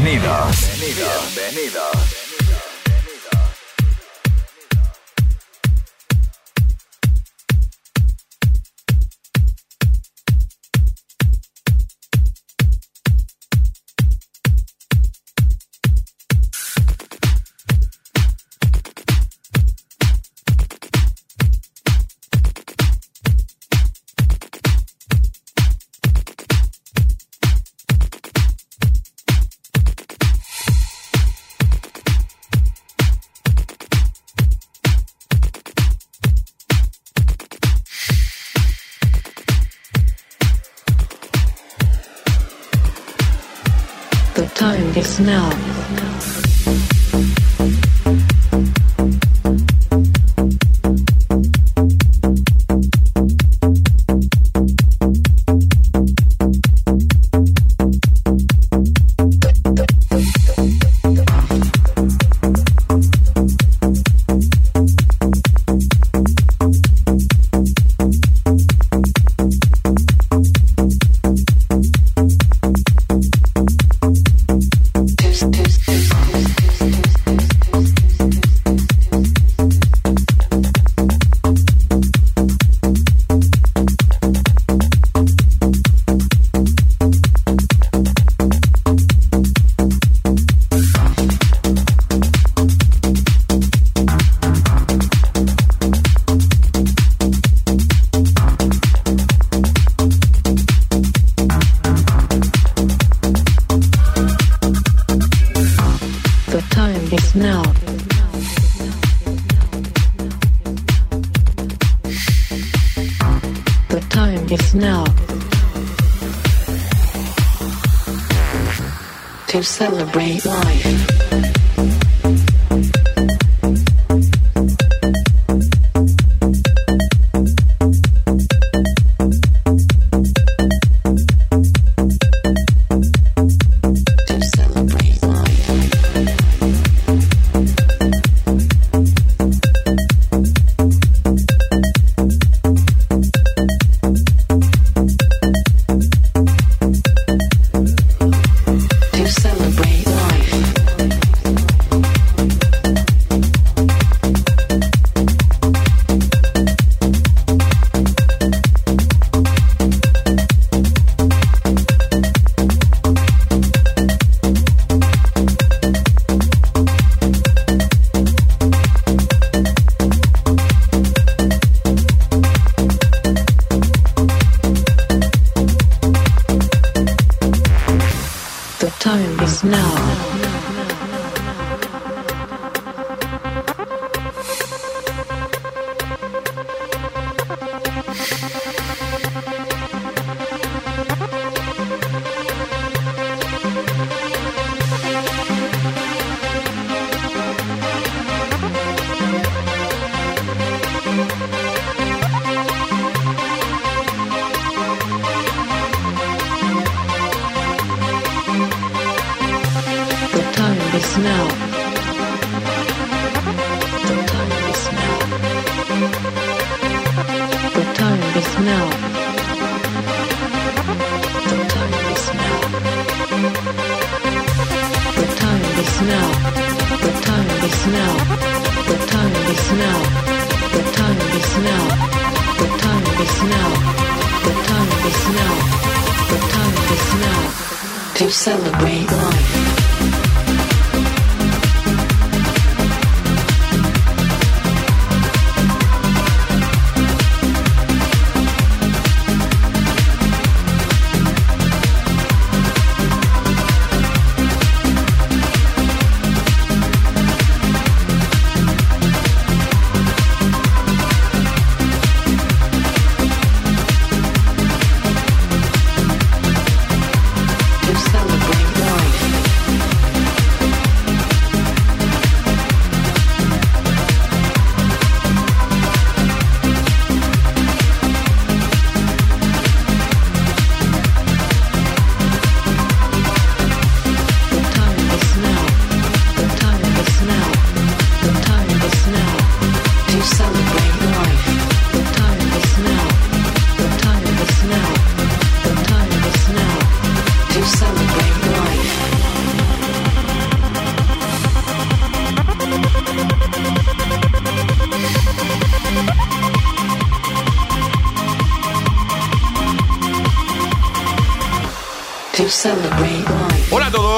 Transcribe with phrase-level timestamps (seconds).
[0.00, 0.70] Bienvenidos.
[0.78, 1.28] Bienvenidos.
[1.74, 1.87] now.
[45.20, 46.47] Now.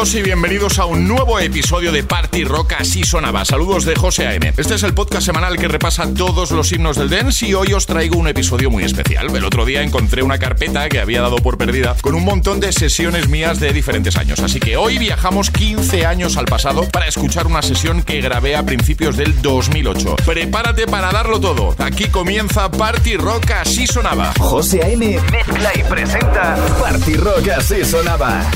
[0.00, 3.44] y bienvenidos a un nuevo episodio de Party Rock Así Sonaba.
[3.44, 4.55] Saludos de José A.M.
[4.56, 7.85] Este es el podcast semanal que repasa todos los himnos del dance y hoy os
[7.85, 9.37] traigo un episodio muy especial.
[9.37, 12.73] El otro día encontré una carpeta que había dado por perdida con un montón de
[12.73, 14.41] sesiones mías de diferentes años.
[14.41, 18.64] Así que hoy viajamos 15 años al pasado para escuchar una sesión que grabé a
[18.64, 20.17] principios del 2008.
[20.25, 21.75] Prepárate para darlo todo.
[21.76, 24.32] Aquí comienza Party Rock Así Sonaba.
[24.38, 25.20] José A.M.
[25.31, 28.50] mezcla y presenta Party Rock Así Sonaba.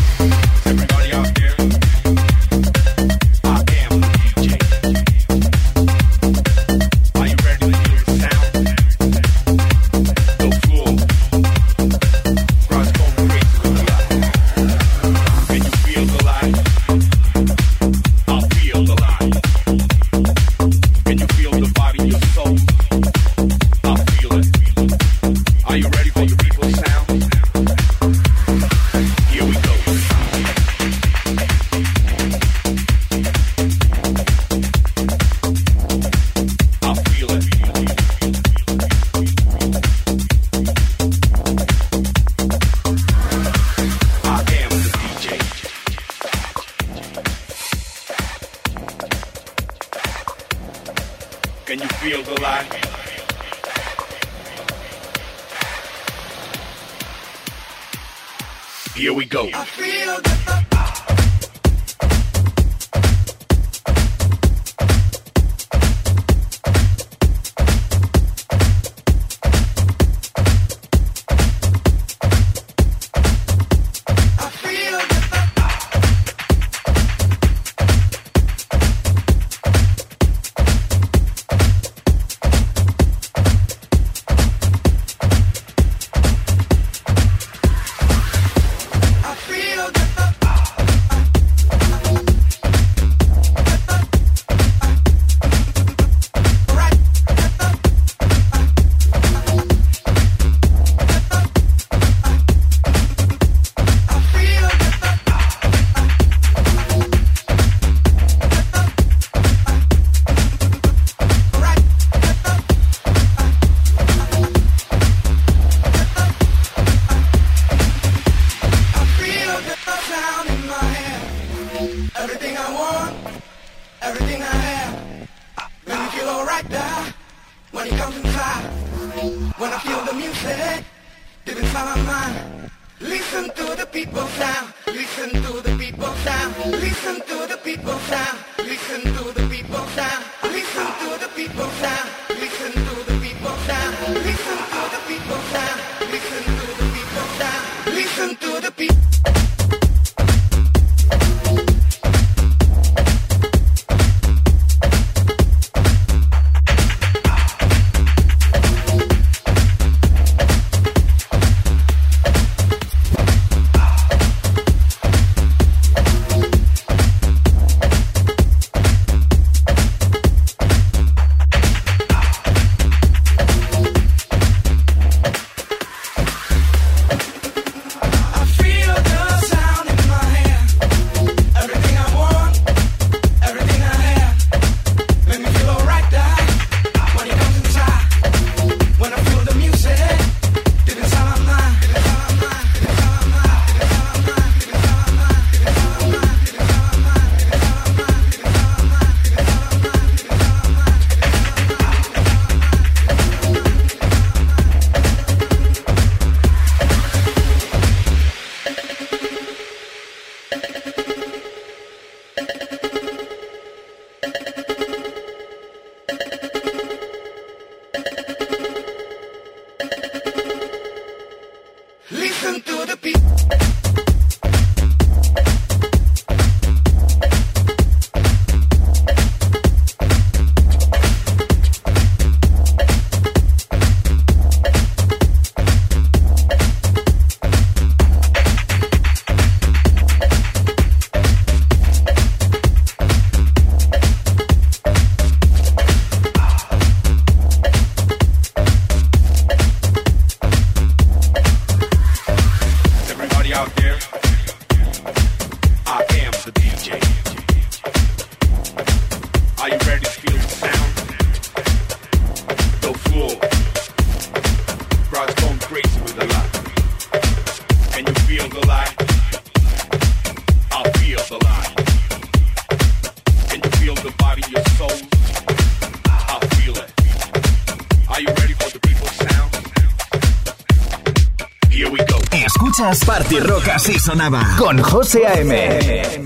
[283.85, 286.24] Así sonaba con José A.M.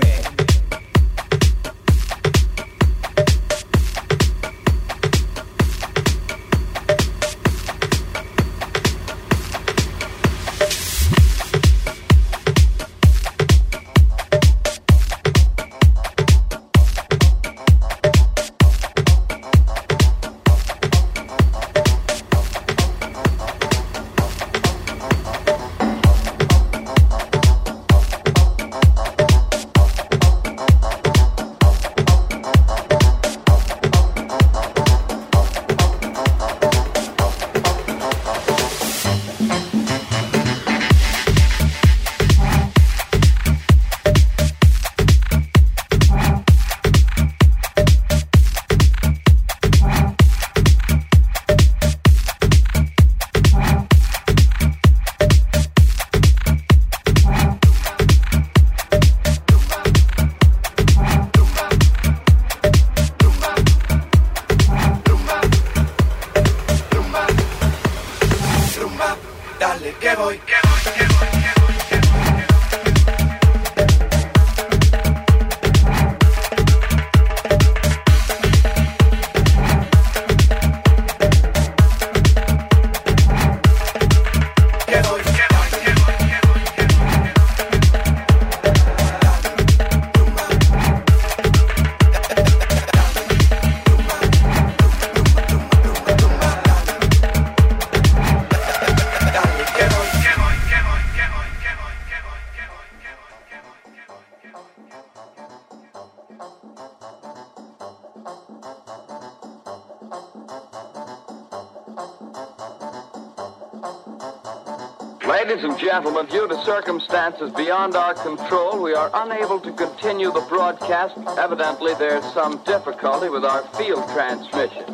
[115.89, 121.17] gentlemen, due to circumstances beyond our control, we are unable to continue the broadcast.
[121.39, 124.85] Evidently, there's some difficulty with our field transmission.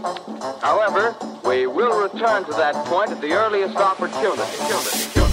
[0.62, 5.25] However, we will return to that point at the earliest opportunity.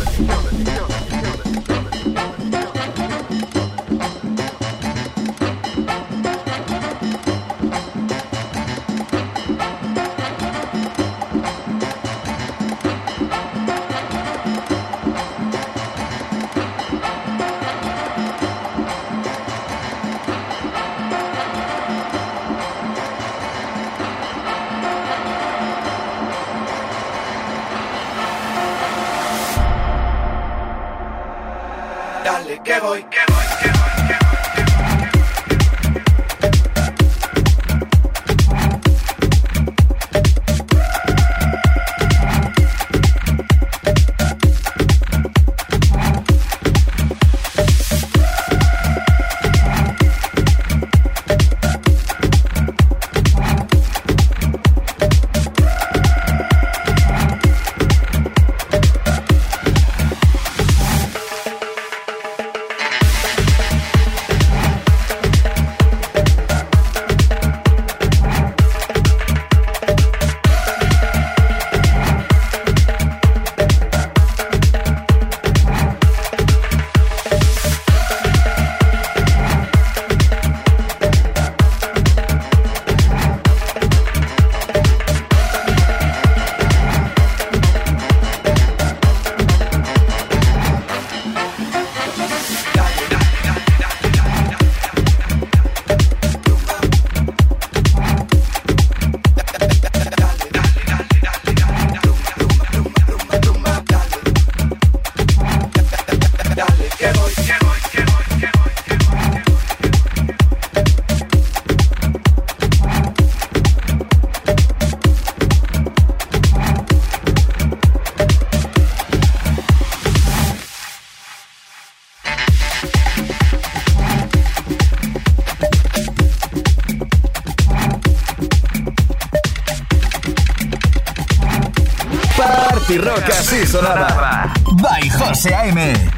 [133.73, 136.12] Sonaba by José A.M.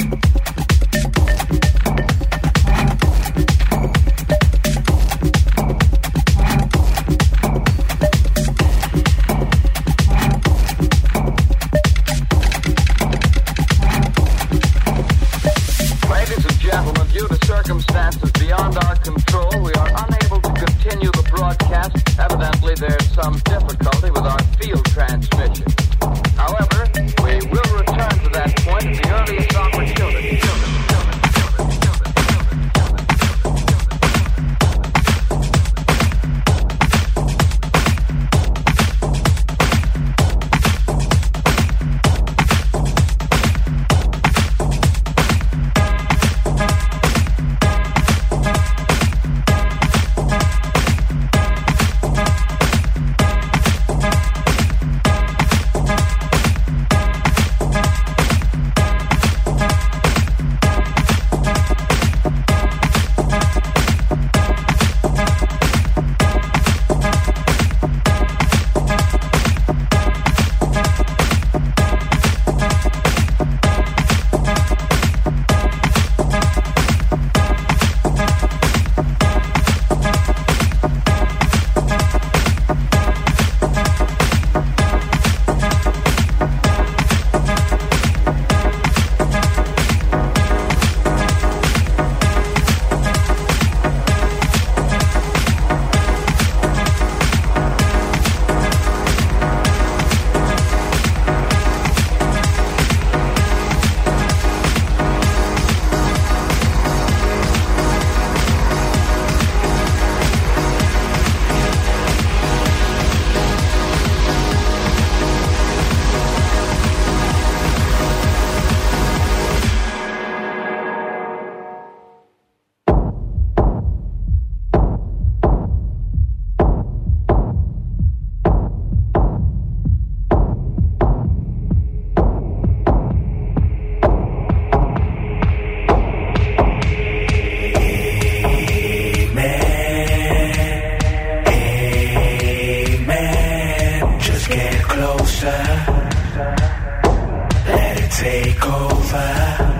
[148.17, 149.75] Take over.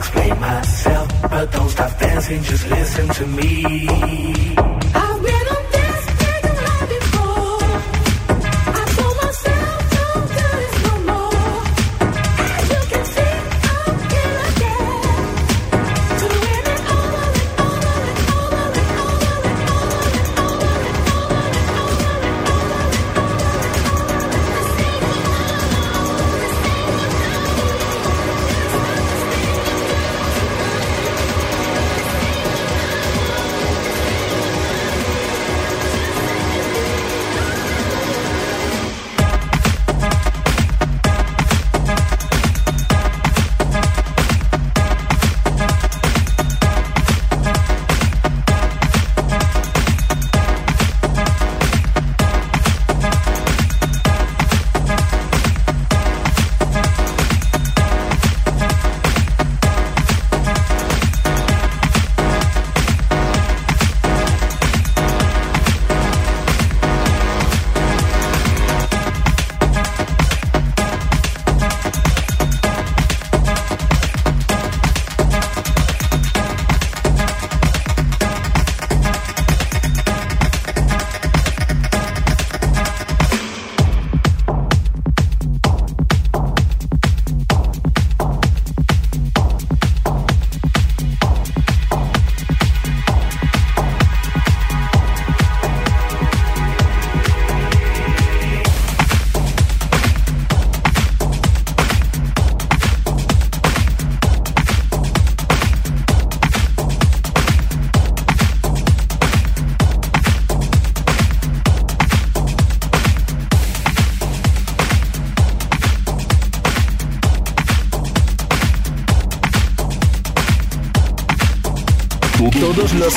[0.00, 4.59] explain myself, but don't stop dancing, just listen to me.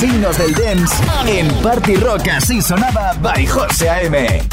[0.04, 2.28] signos del dance en Party Rock.
[2.28, 4.53] Así sonaba by José A.M.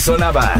[0.00, 0.59] sonaba.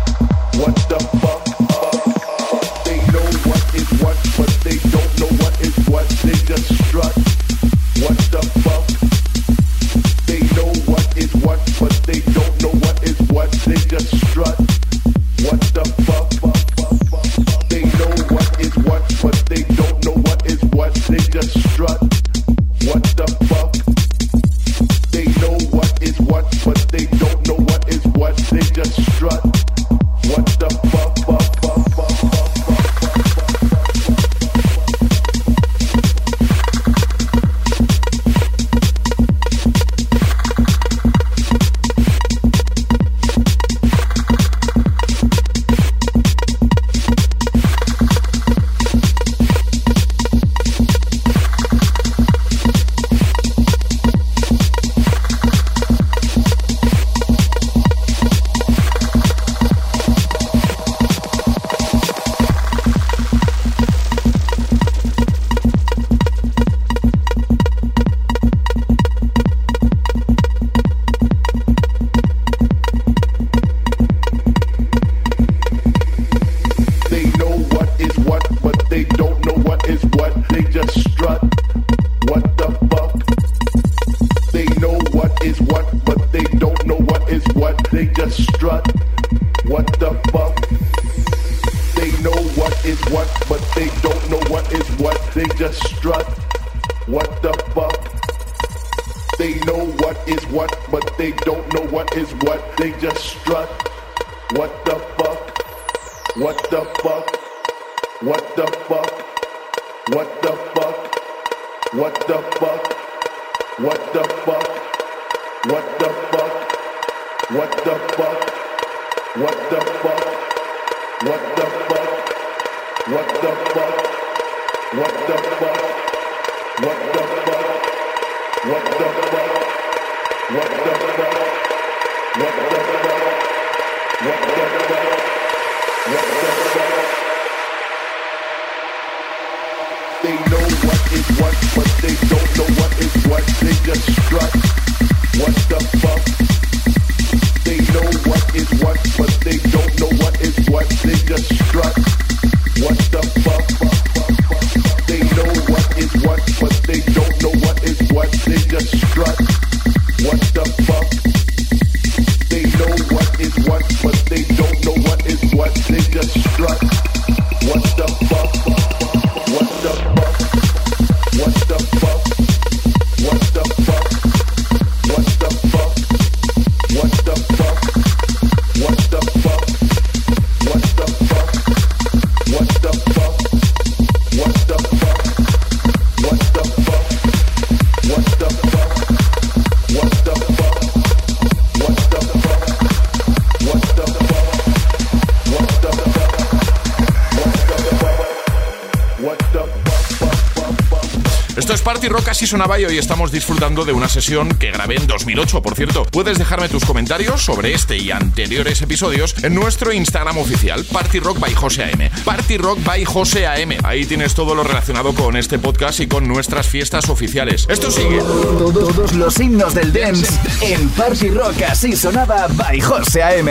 [202.41, 206.05] Así sonaba y hoy estamos disfrutando de una sesión que grabé en 2008, por cierto.
[206.05, 211.37] Puedes dejarme tus comentarios sobre este y anteriores episodios en nuestro Instagram oficial, Party Rock
[211.37, 212.09] by José AM.
[212.25, 213.73] Party Rock by José AM.
[213.83, 217.67] Ahí tienes todo lo relacionado con este podcast y con nuestras fiestas oficiales.
[217.69, 218.17] Esto sigue.
[218.17, 223.49] Todos, todos los himnos del dance en Party Rock así sonaba by José AM.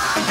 [0.00, 0.29] Bye.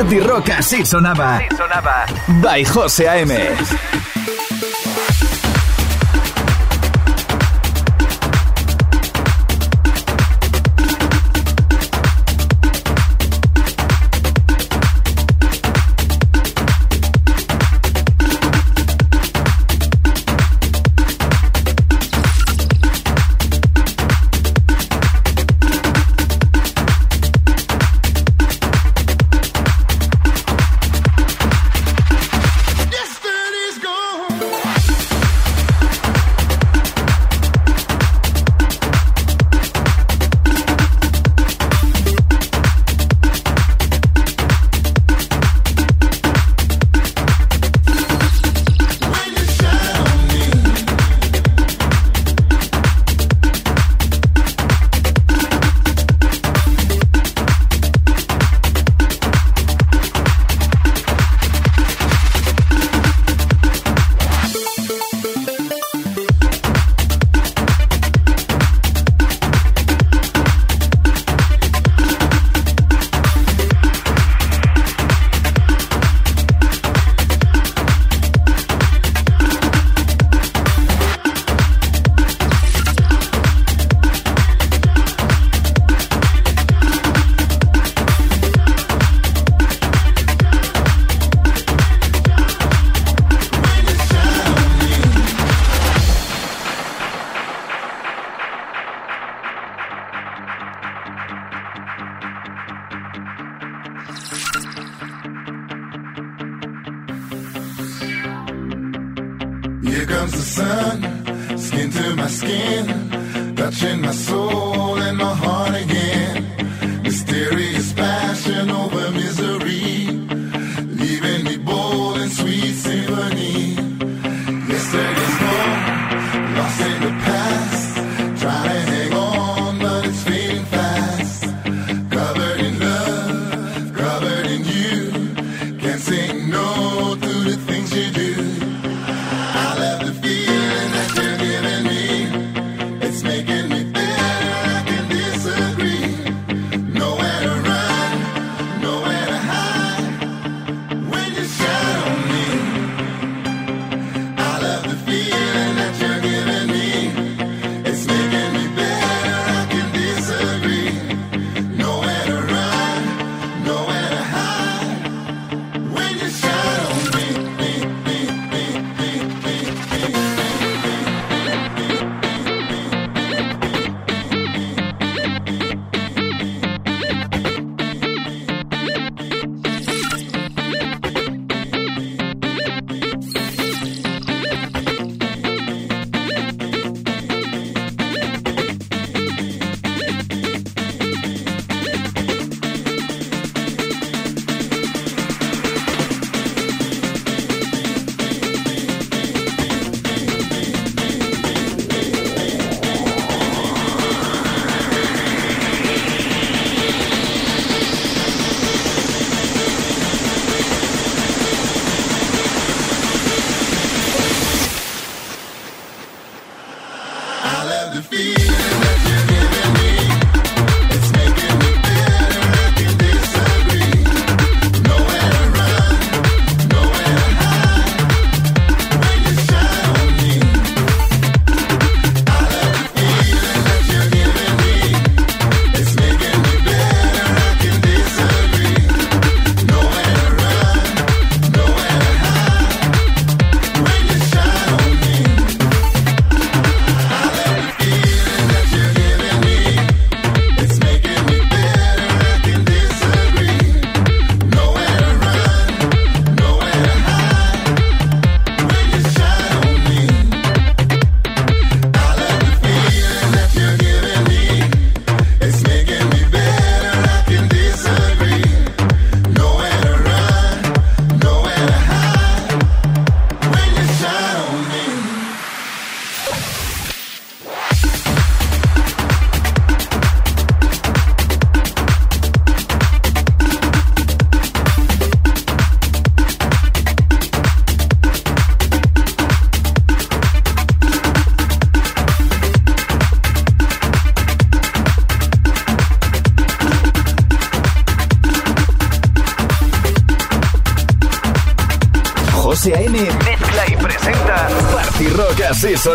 [0.00, 1.42] Party Rock así sonaba.
[1.54, 2.06] Sonaba.
[2.40, 3.36] By José A.M.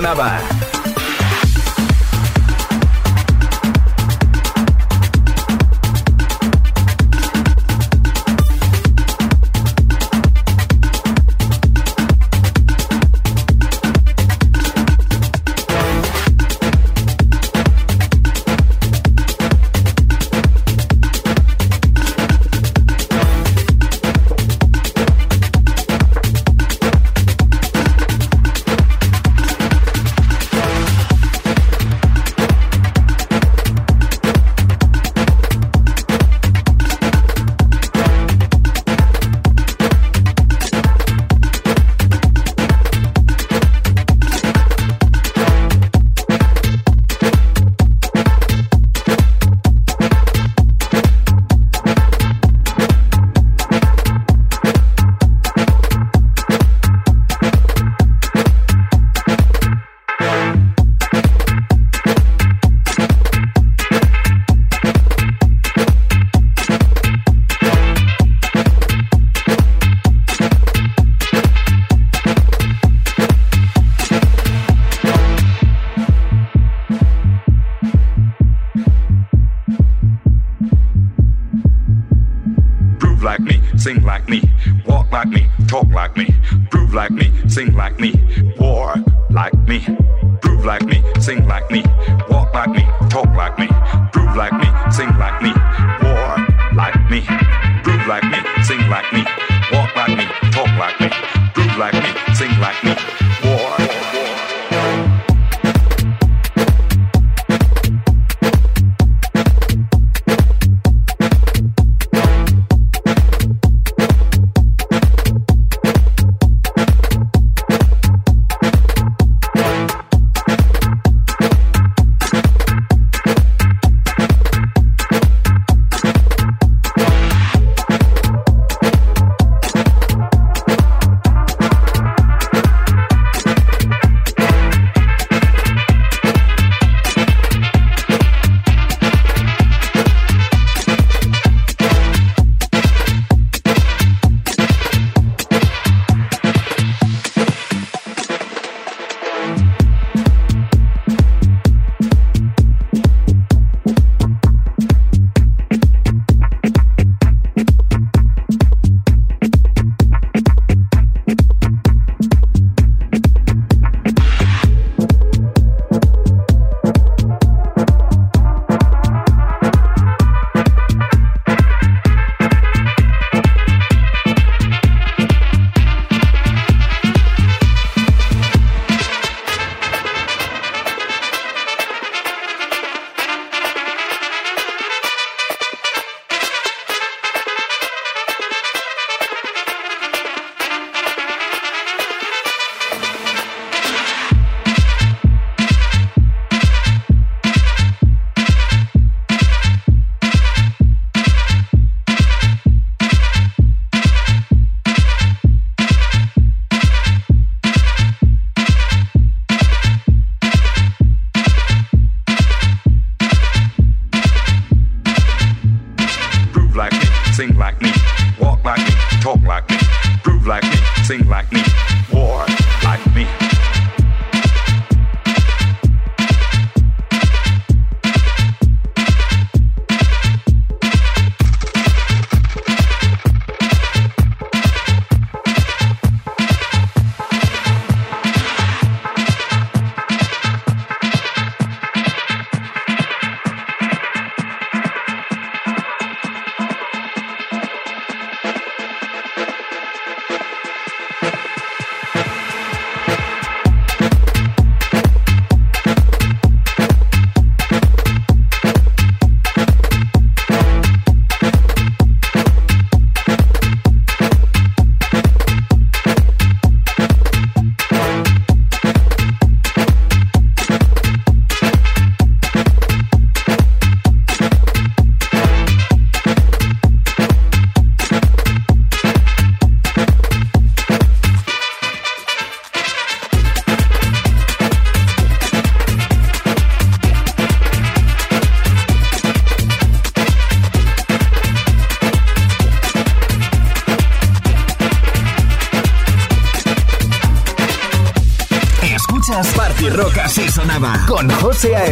[0.06, 0.45] así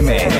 [0.04, 0.33] José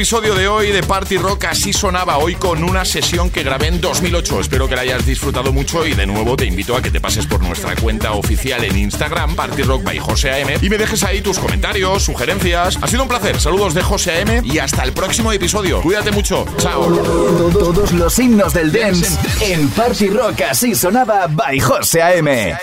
[0.00, 3.82] episodio de hoy de Party Rock así sonaba hoy con una sesión que grabé en
[3.82, 4.40] 2008.
[4.40, 7.26] Espero que la hayas disfrutado mucho y de nuevo te invito a que te pases
[7.26, 10.56] por nuestra cuenta oficial en Instagram, Party Rock by José A.M.
[10.62, 12.78] y me dejes ahí tus comentarios, sugerencias.
[12.80, 13.38] Ha sido un placer.
[13.38, 14.40] Saludos de José A.M.
[14.42, 15.82] y hasta el próximo episodio.
[15.82, 16.46] Cuídate mucho.
[16.56, 16.86] Chao.
[17.52, 22.56] Todos los himnos del dance en Party Rock así sonaba by José A.M.